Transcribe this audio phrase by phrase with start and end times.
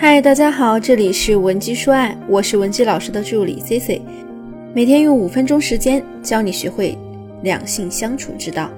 [0.00, 4.00] 嗨，大家好，这里是文姬说爱，我是文姬老师的助理 C C，
[4.72, 6.96] 每天用五分钟时间教你学会
[7.42, 8.70] 两性相处之道。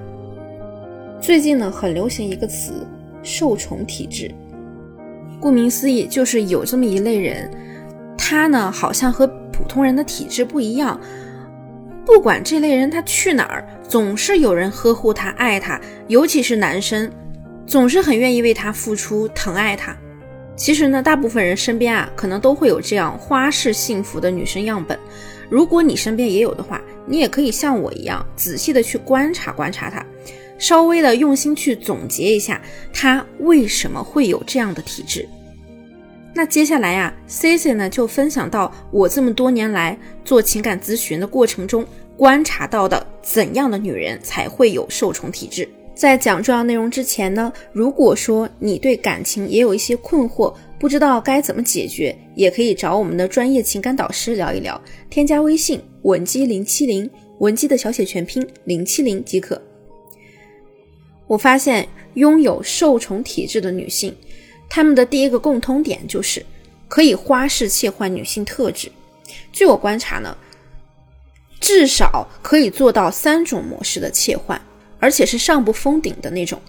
[1.21, 2.87] 最近呢，很流行一个词
[3.21, 4.33] “受宠体质”，
[5.39, 7.47] 顾名思义，就是有这么一类人，
[8.17, 10.99] 他呢好像和普通人的体质不一样，
[12.03, 17.07] 不管这类人他去哪儿，总是有人呵护他、爱他，尤其是男生，
[17.67, 19.95] 总是很愿意为他付出、疼爱他。
[20.61, 24.97] 其实呢，大部分人身边啊，可能都会有这样花式幸福的女生样本。
[25.49, 30.05] 如果你身边也有的话，你也可以像我一样，仔细的去观察观察她，
[30.59, 32.61] 稍微的用心去总结一下
[32.93, 35.27] 她为什么会有这样的体质。
[36.31, 41.83] 那接下来呀，C C 呢就分享到我这么多年来做情感咨询的过程中
[42.15, 45.67] 观察到的怎样的女人才会有受宠体质。
[45.93, 54.81] 在讲重要内容之前呢，如果说你对感情也有一些困惑，不知道该怎么解决，也可以找我们的专业情感导师聊一聊。
[55.09, 57.07] 添加微信文姬零七零，
[57.37, 59.61] 文姬的小写全拼零七零即可。
[61.27, 64.15] 我发现拥有受宠体质的女性，
[64.67, 66.43] 她们的第一个共通点就是
[66.87, 68.91] 可以花式切换女性特质。
[69.51, 70.35] 据我观察呢，
[71.59, 74.59] 至少可以做到三种模式的切换。
[75.01, 76.61] 而且是上不封顶的那种，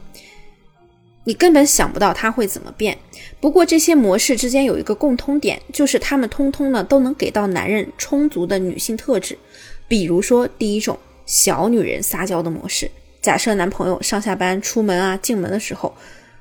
[1.22, 2.98] 你根本想不到它会怎么变。
[3.39, 9.39] 不过这些模式之间有一个共通点，就是他们通通呢都能给到男人充足的女性特质。
[9.86, 15.94] 比如说第一种小女人撒娇的模式，假设男朋友上下班、出门啊、进门的时候，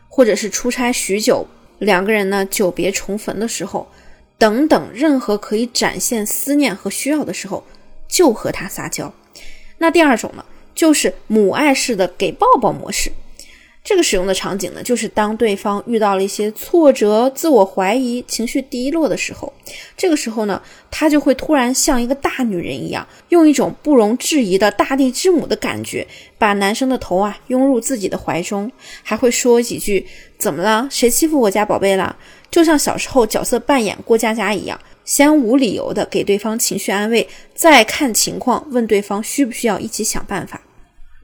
[0.07, 1.45] 或者是出差许久，
[1.79, 3.85] 两个人呢久别重逢的时候，
[4.37, 7.63] 等等，任何可以展现思念和需要的时候，
[8.07, 9.13] 就和他撒娇。
[9.77, 10.45] 那第二种呢？
[10.81, 13.11] 就是母爱式的给抱抱模式，
[13.83, 19.53] 这个使用的场景呢，就是当对方遇到了一些挫折、自我怀疑、情绪低落的时候，
[19.95, 20.59] 这个时候呢，
[20.89, 26.07] 她就会突然像一个大女人一样，用一种不容置疑的大地之母的感觉，
[26.39, 28.71] 把男生的头啊拥入自己的怀中，
[29.03, 30.07] 还会说几句
[30.39, 30.87] “怎么了？
[30.89, 32.17] 谁欺负我家宝贝了？”
[32.49, 40.59] 就像小时候角色扮演过家家一样，先无理由的给对方情绪安慰，再看情况问对方需不需要一起想办法。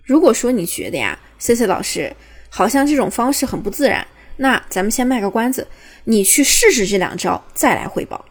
[0.08, 2.16] 如果说你觉得呀，C C 老师
[2.50, 4.08] 好像这种方式很不自然，
[4.38, 5.68] 那咱们先卖个关子，
[6.06, 8.24] 你去试试这两招再来汇报。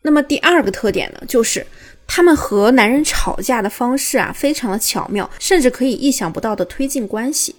[0.00, 1.66] 那么第二个特点呢，就是
[2.06, 7.54] 他们和男人吵架的方式啊，非常的巧妙，甚至可以意想不到的推进关系。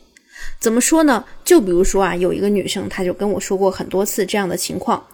[0.60, 1.24] 怎么说呢？
[1.46, 5.06] 就比如说啊，有一个女生，她就跟我说过很多次这样的情况。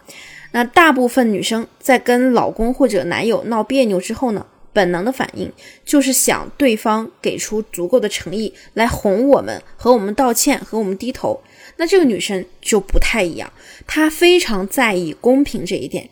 [0.52, 4.46] 那大部分女生在跟老公或者男友闹别扭之后呢？
[4.76, 5.50] 本能的反应
[5.86, 11.42] 就是想对方给出足够的诚意来哄我们，和我们道歉，和我们低头。
[11.78, 13.50] 那这个女生就不太一样，
[13.86, 16.10] 她非常在意公平这一点，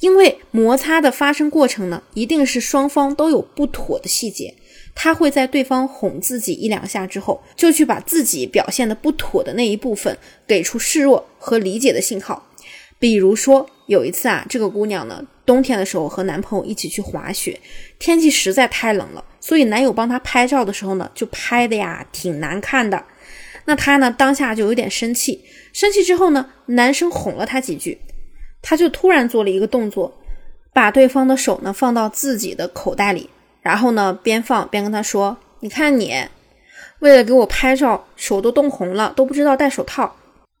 [0.00, 4.54] 因为摩擦的发生过程呢，一定是双方都有不妥的细节。
[4.94, 12.48] 她会在对方哄自己一两下之后，就去把自己表现的不妥的那一部分给出示弱和理解的信号。
[12.98, 15.22] 比如说有一次啊，这个姑娘呢。
[15.48, 17.58] 冬天的时候和男朋友一起去滑雪，
[17.98, 23.02] 天气实在太冷了，所以男友帮她拍照的时候呢，就拍的呀挺难看的。
[23.64, 25.42] 那她呢当下就有点生气，
[25.72, 27.98] 生气之后呢，男生哄了她几句，
[28.60, 30.20] 她就突然做了一个动作，
[30.74, 33.30] 把对方的手呢放到自己的口袋里，
[33.62, 36.14] 然后呢边放边跟他说：“你看你，
[36.98, 40.14] 为了给我拍照，手都冻红了，都不知道戴手套。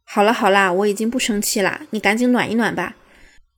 [0.04, 2.94] 好了好啦，我已经不生气啦，你赶紧暖一暖吧。”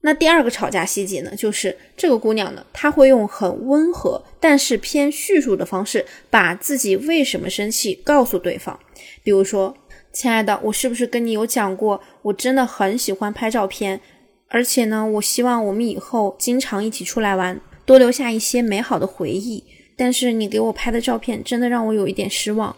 [0.03, 8.79] 那第二个吵架细节呢，就是这个姑娘呢，她会用很温和但是偏叙述的方式，把自己为什么生气告诉对方。
[9.23, 9.75] 比如说，
[10.11, 14.01] 亲爱的，我是不是跟你有讲过，我真的很喜欢拍照片，
[14.47, 19.63] 而且呢，我希望我们以后经常一起出来玩，多留下一些美好的回忆。
[19.95, 22.75] 但是你给我拍的照片真的让我有一点失望。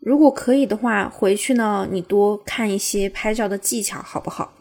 [0.00, 4.52] 如果可以的话，回去呢，你多看一些拍照的技巧，好不好？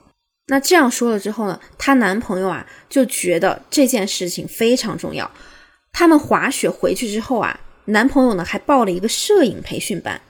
[0.48, 5.30] 那这样说了之后呢，她男朋友啊就觉得这件事情非常重要。
[5.92, 10.22] 他们滑雪回去之后啊，男朋友呢还报了一个摄影培训班。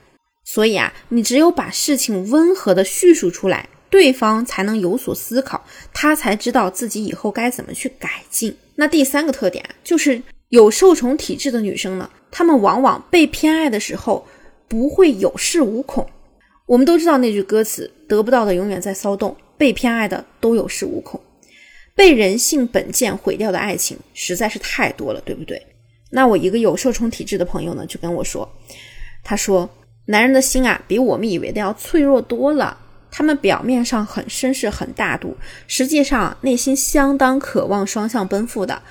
[0.44, 8.56] 所以啊，你只有把事情温和的叙述出来，对方才能有所思考，他才知道自己以后该怎么去改进。
[8.76, 14.26] 那第三个特点就是有受宠体质的女生呢，她们往往被偏爱的时候
[14.68, 16.08] 不会有恃无恐。
[16.66, 19.36] 我们都知道那句歌词：得不到的永远在骚动。
[19.56, 21.20] 被偏爱的都有恃无恐，
[21.94, 25.60] 被人性本贱毁掉的爱情实在是太多了，对不对？
[26.10, 28.48] 那我一个有受宠体质的朋友呢，就跟我说，
[29.24, 29.68] 他说
[30.06, 32.78] 男人的心啊，比我们以为的要脆弱多了。
[33.10, 35.34] 他们表面上很绅士、很大度，
[35.66, 38.82] 实际上内心相当渴望双向奔赴的。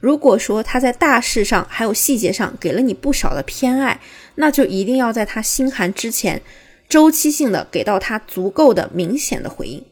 [0.00, 4.00] 如果说他在大事上还有细节上给了你不少的偏爱，
[4.34, 6.42] 那就一定要在他心寒之前，
[6.88, 9.84] 周期性的给到他足够的明显的回应。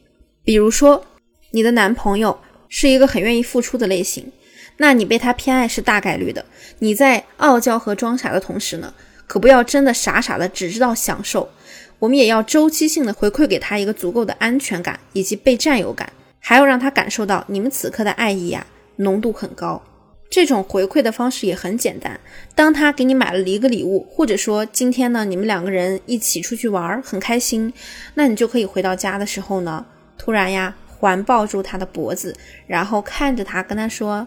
[0.47, 1.05] 比如说，
[1.51, 2.39] 你的男朋友
[2.69, 4.31] 是一个很愿意付出的类型，
[4.77, 6.45] 那你被他偏爱是大概率的。
[6.79, 8.95] 你在傲娇和装傻的同时呢，
[9.27, 11.51] 可不要真的傻傻的只知道享受。
[11.99, 18.65] 我们也要周期性的回馈给他一个足够的安全感以及被占有感，还要让他感受到你们此刻的爱意啊
[18.99, 19.83] 浓度很高。
[20.31, 22.21] 这种回馈的方式也很简单，
[22.55, 27.73] 当他给你买了一个礼物，或者说今天呢你们两个人一起出去玩很开心，
[28.15, 29.85] 那你就可以回到家的时候呢，
[30.19, 32.35] 突然呀环抱住他的脖子，
[32.67, 34.27] 然后看着他跟他说，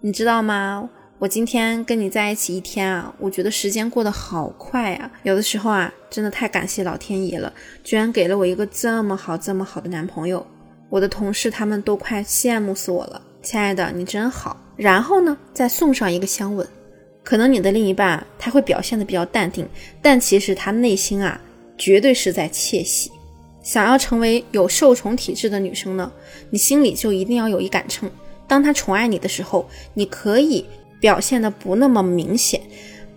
[0.00, 0.88] 你知道吗？
[1.18, 5.10] 我今天跟你在一起一天啊，我觉得时间过得好快啊！
[5.22, 7.52] 有的时候啊，真的太感谢老天爷了，
[7.84, 10.46] 居然给了我一个这么好、这么好的男朋友。
[10.88, 13.20] 我的同事他们都快羡慕死我了。
[13.42, 14.56] 亲爱的，你真好。
[14.76, 16.66] 然后呢，再送上一个香吻。
[17.22, 19.68] 可能你的另一半他会表现的比较淡定，
[20.00, 21.38] 但其实他内心啊，
[21.76, 23.12] 绝对是在窃喜。
[23.62, 26.10] 想要成为有受宠体质的女生呢，
[26.50, 28.10] 你心里就一定要有一杆秤。
[28.46, 30.64] 当他宠爱你的时候，你可以。
[31.00, 32.60] 表现的不那么明显，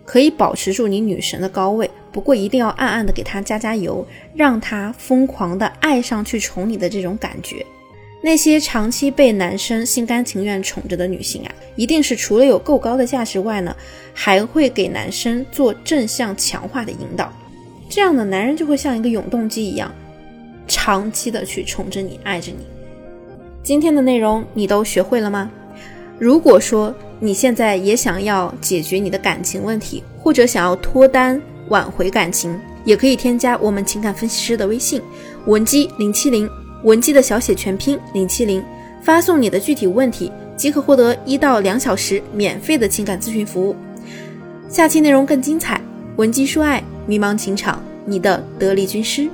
[0.06, 1.90] 可以保持住你女神的高位。
[2.10, 7.62] 不过一定要暗暗的给她加加油，让她疯狂的爱上去宠你的这种感觉。
[8.22, 13.76] 那些长期被男生心甘情愿宠着的女性啊，一定是除了有够高的价值外呢，
[14.14, 17.30] 还会给男生做正向强化的引导。
[17.90, 19.94] 这样的男人就会像一个永动机一样，
[20.66, 22.58] 长期的去宠着你，爱着你。
[23.62, 25.50] 今天的内容你都学会了吗？
[26.18, 35.00] 如果说你现在也想要解决你的感情问题，或者想要脱单挽回感情，也可以添加我们情感分析师的微信
[35.46, 36.48] 文姬零七零，
[36.82, 38.62] 文姬的小写全拼零七零，
[39.02, 43.74] 发送你的具体问题，即可获得一到两小时免费的情感咨询服务。
[44.68, 45.80] 下期内容更精彩，
[46.16, 49.28] 文姬说爱，迷茫情场，你的得力军师。